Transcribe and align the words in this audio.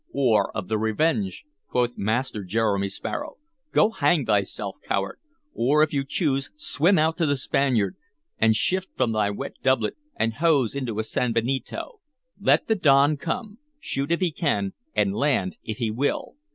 "Or 0.13 0.49
of 0.57 0.67
the 0.67 0.79
Revenge?" 0.79 1.45
quoth 1.69 1.95
Master 1.95 2.43
Jeremy 2.43 2.89
Sparrow. 2.89 3.35
"Go 3.71 3.91
hang 3.91 4.25
thyself, 4.25 4.77
coward, 4.87 5.19
or, 5.53 5.83
if 5.83 5.93
you 5.93 6.03
choose, 6.03 6.49
swim 6.55 6.97
out 6.97 7.17
to 7.17 7.27
the 7.27 7.37
Spaniard, 7.37 7.97
and 8.39 8.55
shift 8.55 8.89
from 8.97 9.11
thy 9.11 9.29
wet 9.29 9.61
doublet 9.61 9.93
and 10.15 10.33
hose 10.33 10.73
into 10.73 10.97
a 10.97 11.03
sanbenito. 11.03 11.99
Let 12.39 12.67
the 12.67 12.73
don 12.73 13.15
come, 13.17 13.59
shoot 13.79 14.11
if 14.11 14.21
he 14.21 14.31
can, 14.31 14.73
and 14.95 15.13
land 15.13 15.57
if 15.63 15.77
he 15.77 15.91
will! 15.91 16.35